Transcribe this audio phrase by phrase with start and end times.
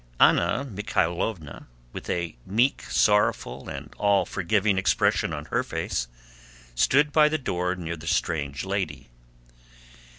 [0.19, 6.07] Anna Mikháylovna, with a meek, sorrowful, and all forgiving expression on her face,
[6.73, 9.09] stood by the door near the strange lady.